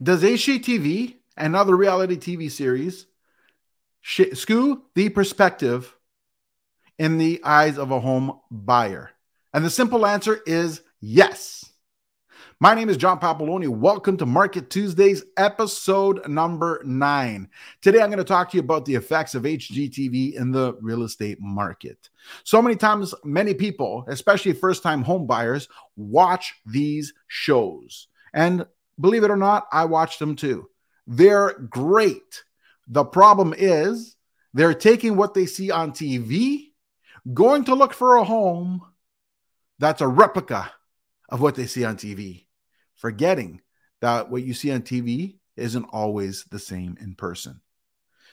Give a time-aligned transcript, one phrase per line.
[0.00, 3.06] Does HGTV and other reality TV series
[4.00, 5.92] sh- skew the perspective
[7.00, 9.10] in the eyes of a home buyer?
[9.52, 11.72] And the simple answer is yes.
[12.60, 13.66] My name is John Papaloni.
[13.66, 17.48] Welcome to Market Tuesdays, episode number nine.
[17.82, 21.02] Today, I'm going to talk to you about the effects of HGTV in the real
[21.02, 22.08] estate market.
[22.44, 28.06] So many times, many people, especially first time home buyers, watch these shows.
[28.32, 28.64] And
[29.00, 30.68] believe it or not, I watch them too.
[31.06, 32.42] They're great.
[32.86, 34.16] The problem is
[34.54, 36.72] they're taking what they see on TV,
[37.32, 38.82] going to look for a home
[39.78, 40.70] that's a replica
[41.28, 42.46] of what they see on TV
[42.98, 43.60] forgetting
[44.00, 47.60] that what you see on TV isn't always the same in person.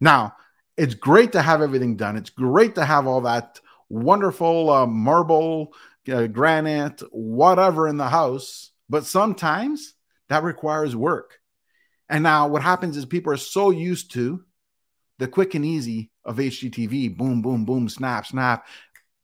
[0.00, 0.34] Now,
[0.76, 2.16] it's great to have everything done.
[2.16, 5.72] It's great to have all that wonderful uh, marble,
[6.12, 9.94] uh, granite, whatever in the house, but sometimes
[10.28, 11.38] that requires work.
[12.08, 14.44] And now what happens is people are so used to
[15.18, 18.66] the quick and easy of HGTV boom, boom, boom, snap, snap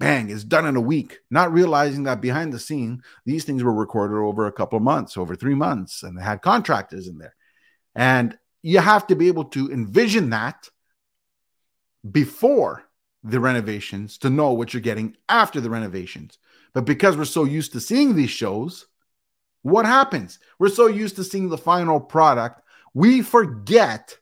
[0.03, 3.73] bang, it's done in a week, not realizing that behind the scene, these things were
[3.73, 7.37] recorded over a couple of months, over three months, and they had contractors in there.
[7.95, 10.69] And you have to be able to envision that
[12.11, 12.83] before
[13.23, 16.37] the renovations to know what you're getting after the renovations.
[16.75, 18.87] But because we're so used to seeing these shows,
[19.63, 20.39] what happens?
[20.59, 22.63] We're so used to seeing the final product,
[22.95, 24.19] we forget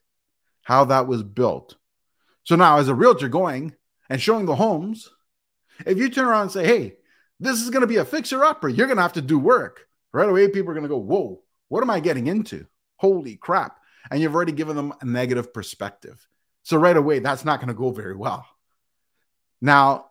[0.62, 1.76] how that was built.
[2.44, 3.74] So now, as a realtor going
[4.08, 5.08] and showing the homes,
[5.86, 6.94] if you turn around and say, hey,
[7.38, 9.86] this is going to be a fixer upper, you're going to have to do work.
[10.12, 12.66] Right away, people are going to go, whoa, what am I getting into?
[12.96, 13.78] Holy crap.
[14.10, 16.26] And you've already given them a negative perspective.
[16.62, 18.44] So right away, that's not going to go very well.
[19.60, 20.06] Now,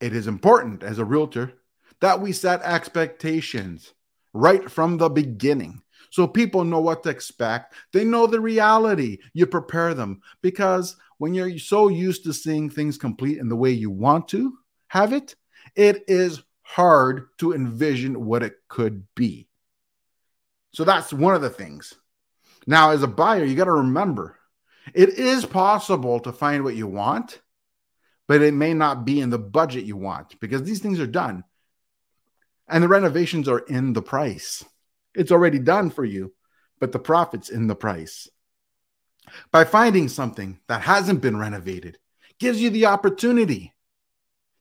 [0.00, 1.54] it is important as a realtor
[2.00, 3.92] that we set expectations
[4.32, 7.74] right from the beginning so people know what to expect.
[7.92, 9.18] They know the reality.
[9.32, 13.70] You prepare them because when you're so used to seeing things complete in the way
[13.70, 14.58] you want to,
[14.88, 15.36] have it,
[15.76, 19.48] it is hard to envision what it could be.
[20.72, 21.94] So that's one of the things.
[22.66, 24.36] Now, as a buyer, you got to remember
[24.92, 27.40] it is possible to find what you want,
[28.26, 31.44] but it may not be in the budget you want because these things are done
[32.70, 34.64] and the renovations are in the price.
[35.14, 36.32] It's already done for you,
[36.78, 38.28] but the profit's in the price.
[39.50, 41.98] By finding something that hasn't been renovated
[42.38, 43.74] gives you the opportunity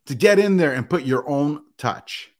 [0.07, 2.31] to get in there and put your own touch.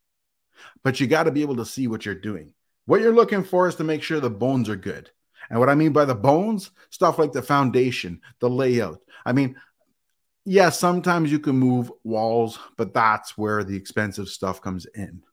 [0.83, 2.53] But you got to be able to see what you're doing.
[2.85, 5.11] What you're looking for is to make sure the bones are good.
[5.49, 8.99] And what I mean by the bones, stuff like the foundation, the layout.
[9.25, 9.55] I mean,
[10.45, 15.23] yes, yeah, sometimes you can move walls, but that's where the expensive stuff comes in.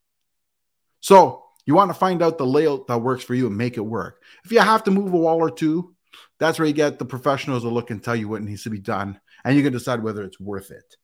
[1.06, 3.81] So you want to find out the layout that works for you and make it
[3.81, 4.21] work.
[4.44, 5.94] If you have to move a wall or two,
[6.41, 8.81] that's where you get the professionals to look and tell you what needs to be
[8.81, 10.97] done, and you can decide whether it's worth it.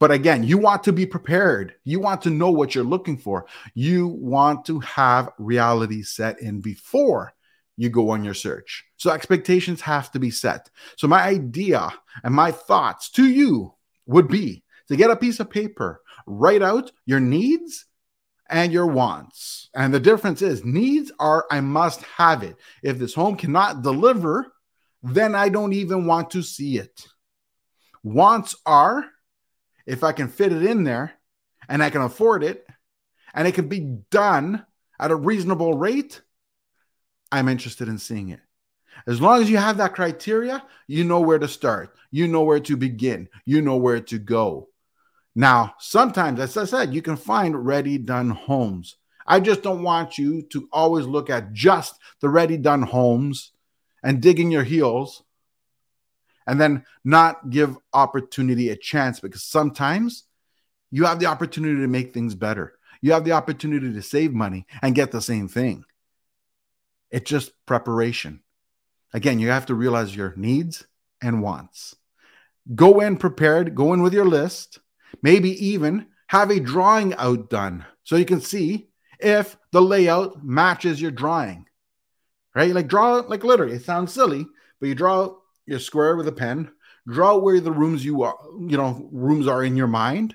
[0.00, 1.76] But again, you want to be prepared.
[1.84, 3.46] You want to know what you're looking for.
[3.74, 7.32] You want to have reality set in before
[7.76, 8.86] you go on your search.
[8.96, 10.68] So expectations have to be set.
[10.96, 11.92] So my idea
[12.24, 16.90] and my thoughts to you would be to get a piece of paper, write out
[17.06, 17.84] your needs
[18.48, 19.68] and your wants.
[19.74, 22.56] And the difference is needs are I must have it.
[22.82, 24.52] If this home cannot deliver,
[25.02, 27.06] then I don't even want to see it.
[28.02, 29.04] Wants are
[29.86, 31.12] if I can fit it in there
[31.68, 32.66] and I can afford it
[33.34, 34.64] and it can be done
[34.98, 36.20] at a reasonable rate,
[37.30, 38.40] I'm interested in seeing it.
[39.06, 42.60] As long as you have that criteria, you know where to start, you know where
[42.60, 44.68] to begin, you know where to go.
[45.38, 48.96] Now, sometimes, as I said, you can find ready done homes.
[49.24, 53.52] I just don't want you to always look at just the ready done homes
[54.02, 55.22] and digging your heels
[56.44, 60.24] and then not give opportunity a chance because sometimes
[60.90, 62.76] you have the opportunity to make things better.
[63.00, 65.84] You have the opportunity to save money and get the same thing.
[67.12, 68.42] It's just preparation.
[69.14, 70.84] Again, you have to realize your needs
[71.22, 71.94] and wants.
[72.74, 74.80] Go in prepared, go in with your list,
[75.22, 78.88] maybe even have a drawing out done so you can see
[79.20, 81.66] if the layout matches your drawing.
[82.54, 82.74] Right?
[82.74, 84.46] Like draw like literally, it sounds silly,
[84.80, 86.70] but you draw your square with a pen,
[87.06, 90.34] draw where the rooms you are, you know, rooms are in your mind,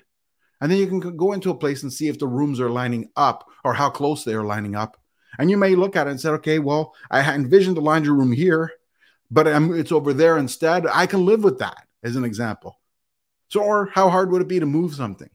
[0.60, 3.10] and then you can go into a place and see if the rooms are lining
[3.16, 4.96] up or how close they are lining up.
[5.38, 8.32] And you may look at it and say, okay, well, I envisioned the laundry room
[8.32, 8.70] here,
[9.30, 10.86] but it's over there instead.
[10.86, 12.78] I can live with that as an example.
[13.54, 15.30] So, or how hard would it be to move something?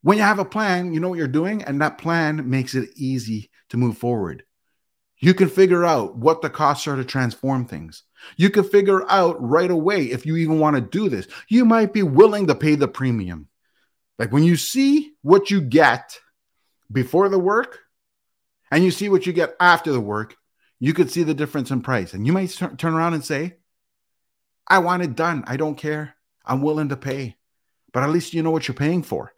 [0.00, 2.88] When you have a plan, you know what you're doing, and that plan makes it
[2.96, 4.42] easy to move forward.
[5.18, 8.04] You can figure out what the costs are to transform things.
[8.38, 11.26] You can figure out right away if you even want to do this.
[11.46, 13.48] You might be willing to pay the premium.
[14.18, 16.18] Like when you see what you get
[16.90, 17.80] before the work
[18.70, 20.36] and you see what you get after the work,
[20.78, 22.14] you could see the difference in price.
[22.14, 23.56] And you might turn around and say,
[24.66, 25.44] I want it done.
[25.46, 26.14] I don't care.
[26.44, 27.36] I'm willing to pay.
[27.92, 29.32] But at least you know what you're paying for.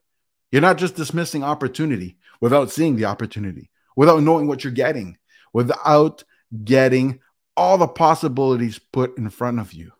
[0.50, 5.16] You're not just dismissing opportunity without seeing the opportunity, without knowing what you're getting,
[5.52, 6.24] without
[6.64, 7.20] getting
[7.56, 9.92] all the possibilities put in front of you.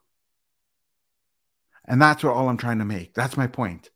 [1.87, 3.14] And that's what all I'm trying to make.
[3.14, 3.90] That's my point.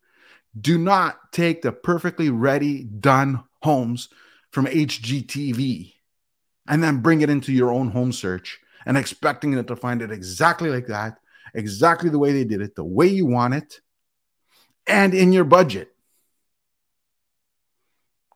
[0.58, 4.08] Do not take the perfectly ready, done homes
[4.50, 5.92] from HGTV
[6.66, 10.10] and then bring it into your own home search and expecting it to find it
[10.10, 11.18] exactly like that,
[11.54, 13.80] exactly the way they did it, the way you want it,
[14.86, 15.92] and in your budget.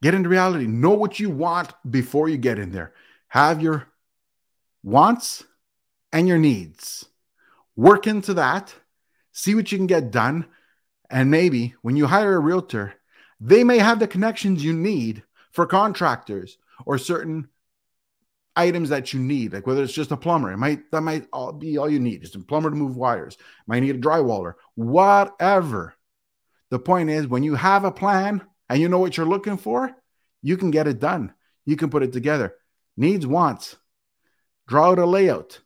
[0.03, 0.67] Get into reality.
[0.67, 2.95] Know what you want before you get in there.
[3.29, 3.89] Have your
[4.83, 5.45] wants
[6.13, 7.05] and your needs.
[7.77, 8.75] Work into that.
[9.33, 10.47] See what you can get done.
[11.11, 12.95] And maybe when you hire a realtor,
[13.41, 17.49] they may have the connections you need for contractors or certain
[18.57, 21.53] items that you need, like whether it's just a plumber, it might that might all
[21.53, 22.23] be all you need.
[22.23, 23.37] Just a plumber to move wires,
[23.67, 25.95] might need a drywaller, whatever.
[26.71, 29.91] The point is, when you have a plan and you know what you're looking for,
[30.43, 31.35] you can get it done.
[31.67, 32.55] You can put it together.
[32.97, 33.77] Needs, wants.
[34.69, 35.61] Draw out a layout.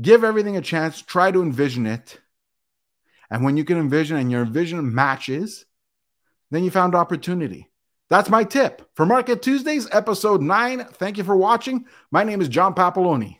[0.00, 1.02] Give everything a chance.
[1.02, 2.20] Try to envision it.
[3.30, 5.66] And when you can envision and your vision matches,
[6.50, 7.68] then you found opportunity.
[8.10, 10.84] That's my tip for Market Tuesdays, episode nine.
[10.94, 11.84] Thank you for watching.
[12.10, 13.36] My name is John Papaloni.